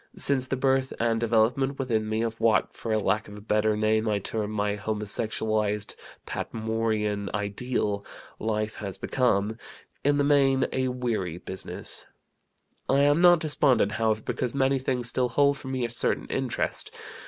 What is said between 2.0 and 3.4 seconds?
me of what, for lack of a